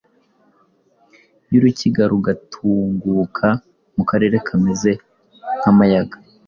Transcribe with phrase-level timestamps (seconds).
[1.51, 3.47] yurukiga rugatunguka
[3.95, 4.91] mu karere kameze
[5.59, 6.17] nk’amayaga.